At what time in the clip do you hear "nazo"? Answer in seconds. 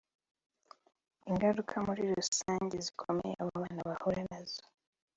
4.29-4.61